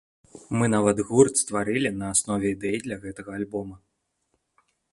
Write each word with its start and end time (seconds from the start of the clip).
Мы 0.59 0.69
нават 0.75 1.01
гурт 1.09 1.33
стварылі 1.41 1.91
на 1.99 2.07
аснове 2.15 2.47
ідэй 2.55 2.77
для 2.89 2.95
гэтага 3.07 3.31
альбома. 3.43 3.75